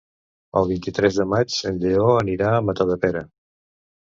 [0.61, 3.23] El vint-i-tres de maig en Lleó anirà a Matadepera.